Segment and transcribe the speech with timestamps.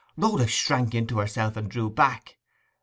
[0.17, 2.37] Rhoda shrank into herself, and drew back.